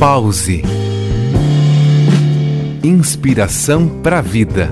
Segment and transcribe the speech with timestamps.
[0.00, 0.62] Pause.
[2.82, 4.70] Inspiração para a vida.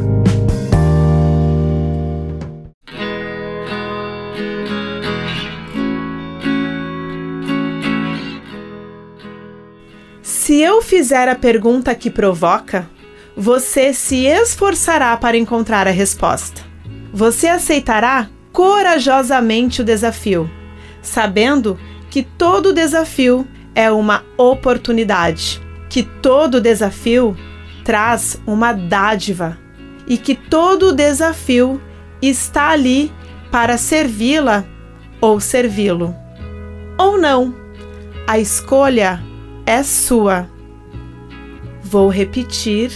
[10.22, 12.88] Se eu fizer a pergunta que provoca,
[13.36, 16.62] você se esforçará para encontrar a resposta.
[17.12, 20.50] Você aceitará corajosamente o desafio,
[21.02, 27.36] sabendo que todo desafio é uma oportunidade, que todo desafio
[27.84, 29.58] traz uma dádiva
[30.06, 31.80] e que todo desafio
[32.20, 33.12] está ali
[33.50, 34.64] para servi-la
[35.20, 36.14] ou servi-lo.
[36.98, 37.54] Ou não,
[38.26, 39.22] a escolha
[39.64, 40.48] é sua.
[41.82, 42.90] Vou repetir: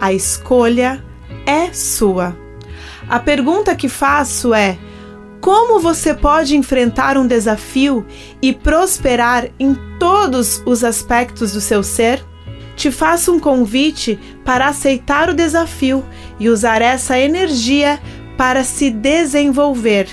[0.00, 1.04] a escolha
[1.46, 2.36] é sua.
[3.08, 4.78] A pergunta que faço é:
[5.40, 8.06] como você pode enfrentar um desafio
[8.42, 12.24] e prosperar em todos os aspectos do seu ser?
[12.76, 16.04] Te faço um convite para aceitar o desafio
[16.38, 18.00] e usar essa energia
[18.36, 20.08] para se desenvolver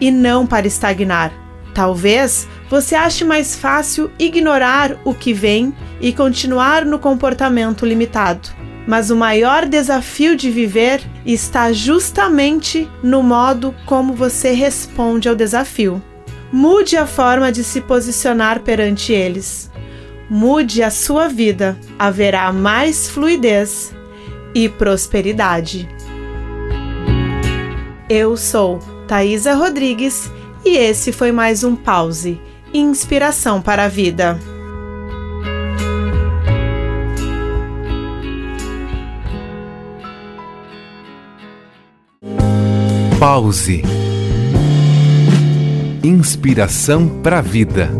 [0.00, 1.32] e não para estagnar.
[1.74, 8.59] Talvez você ache mais fácil ignorar o que vem e continuar no comportamento limitado.
[8.90, 16.02] Mas o maior desafio de viver está justamente no modo como você responde ao desafio.
[16.50, 19.70] Mude a forma de se posicionar perante eles.
[20.28, 21.78] Mude a sua vida.
[21.96, 23.94] Haverá mais fluidez
[24.56, 25.88] e prosperidade.
[28.08, 30.28] Eu sou Thaisa Rodrigues
[30.64, 32.40] e esse foi mais um Pause
[32.74, 34.36] Inspiração para a Vida.
[43.20, 43.82] Pause.
[46.02, 47.90] Inspiração para a vida.